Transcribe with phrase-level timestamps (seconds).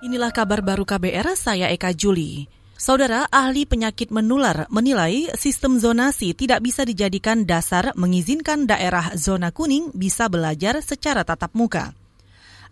[0.00, 2.48] Inilah kabar baru KBR, saya Eka Juli.
[2.72, 9.92] Saudara ahli penyakit menular menilai sistem zonasi tidak bisa dijadikan dasar mengizinkan daerah zona kuning
[9.92, 11.92] bisa belajar secara tatap muka.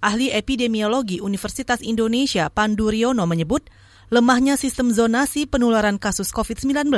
[0.00, 3.68] Ahli epidemiologi Universitas Indonesia Pandu Riono menyebut
[4.08, 6.88] lemahnya sistem zonasi penularan kasus COVID-19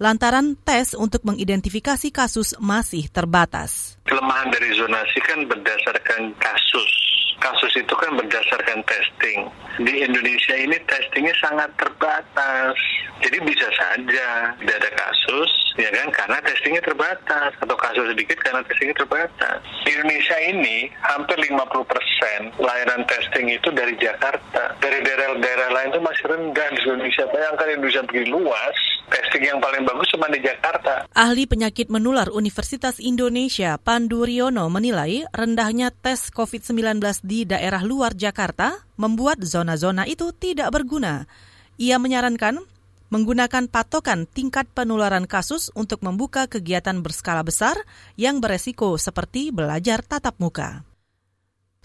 [0.00, 4.00] lantaran tes untuk mengidentifikasi kasus masih terbatas.
[4.08, 7.05] Kelemahan dari zonasi kan berdasarkan kasus
[7.40, 9.48] kasus itu kan berdasarkan testing.
[9.82, 12.76] Di Indonesia ini testingnya sangat terbatas.
[13.16, 17.50] Jadi bisa saja tidak ada kasus, ya kan, karena testingnya terbatas.
[17.60, 19.60] Atau kasus sedikit karena testingnya terbatas.
[19.84, 24.76] Di Indonesia ini hampir 50 persen layanan testing itu dari Jakarta.
[24.80, 27.24] Dari daerah-daerah lain itu masih rendah di Indonesia.
[27.28, 31.06] Bayangkan Indonesia begini luas, testing yang paling bagus cuma di Jakarta.
[31.12, 38.86] Ahli penyakit menular Universitas Indonesia Pandu Riono menilai rendahnya tes COVID-19 di daerah luar Jakarta
[38.98, 41.28] membuat zona-zona itu tidak berguna.
[41.76, 42.62] Ia menyarankan
[43.10, 47.78] menggunakan patokan tingkat penularan kasus untuk membuka kegiatan berskala besar
[48.18, 50.82] yang beresiko seperti belajar tatap muka.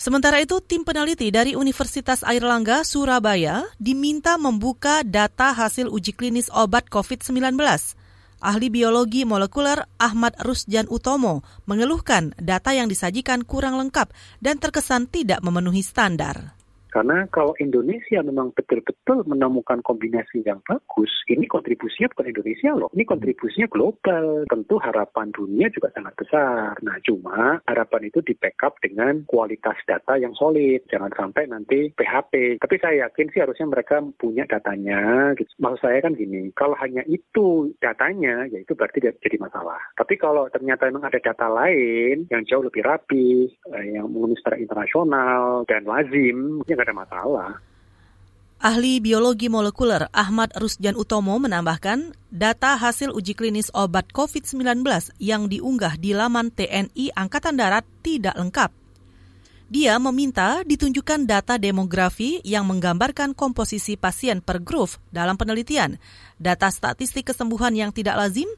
[0.02, 6.90] Sementara itu, tim peneliti dari Universitas Airlangga, Surabaya, diminta membuka data hasil uji klinis obat
[6.90, 7.38] COVID-19
[8.42, 14.10] ahli biologi molekuler Ahmad Rusjan Utomo mengeluhkan data yang disajikan kurang lengkap
[14.42, 16.58] dan terkesan tidak memenuhi standar.
[16.92, 23.08] Karena kalau Indonesia memang betul-betul menemukan kombinasi yang bagus, ini kontribusinya bukan Indonesia loh, ini
[23.08, 24.44] kontribusinya global.
[24.52, 26.76] Tentu harapan dunia juga sangat besar.
[26.84, 30.84] Nah, cuma harapan itu di backup dengan kualitas data yang solid.
[30.92, 32.60] Jangan sampai nanti PHP.
[32.60, 35.32] Tapi saya yakin sih harusnya mereka punya datanya.
[35.40, 35.48] Gitu.
[35.64, 39.80] Maksud saya kan gini, kalau hanya itu datanya, ya itu berarti jadi masalah.
[39.96, 44.60] Tapi kalau ternyata memang ada data lain yang jauh lebih rapi, eh, yang memenuhi secara
[44.60, 47.50] internasional dan lazim, ya nggak ada masalah.
[48.62, 54.86] Ahli biologi molekuler Ahmad Rusjan Utomo menambahkan, data hasil uji klinis obat COVID-19
[55.18, 58.70] yang diunggah di laman TNI Angkatan Darat tidak lengkap.
[59.72, 65.96] Dia meminta ditunjukkan data demografi yang menggambarkan komposisi pasien per groove dalam penelitian,
[66.38, 68.52] data statistik kesembuhan yang tidak lazim,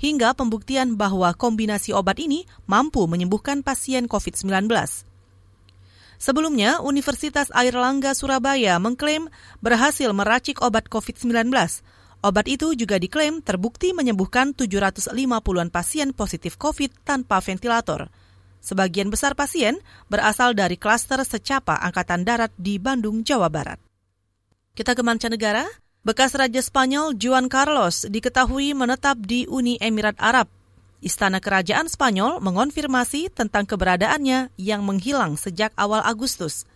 [0.00, 5.09] hingga pembuktian bahwa kombinasi obat ini mampu menyembuhkan pasien COVID-19.
[6.20, 9.32] Sebelumnya, Universitas Airlangga Surabaya mengklaim
[9.64, 11.48] berhasil meracik obat COVID-19.
[12.20, 18.12] Obat itu juga diklaim terbukti menyembuhkan 750-an pasien positif COVID tanpa ventilator.
[18.60, 19.80] Sebagian besar pasien
[20.12, 23.80] berasal dari klaster secapa Angkatan Darat di Bandung, Jawa Barat.
[24.76, 25.64] Kita ke mancanegara.
[26.00, 30.48] Bekas Raja Spanyol Juan Carlos diketahui menetap di Uni Emirat Arab
[31.00, 36.68] Istana Kerajaan Spanyol mengonfirmasi tentang keberadaannya yang menghilang sejak awal Agustus.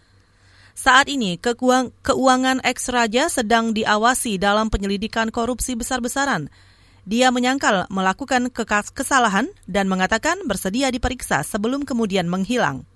[0.73, 6.49] Saat ini, keuangan ex-raja sedang diawasi dalam penyelidikan korupsi besar-besaran.
[7.05, 8.49] Dia menyangkal melakukan
[8.97, 12.89] kesalahan dan mengatakan bersedia diperiksa sebelum kemudian menghilang.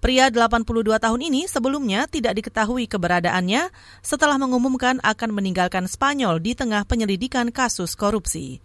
[0.00, 0.64] Pria 82
[0.96, 3.68] tahun ini sebelumnya tidak diketahui keberadaannya
[4.00, 8.64] setelah mengumumkan akan meninggalkan Spanyol di tengah penyelidikan kasus korupsi.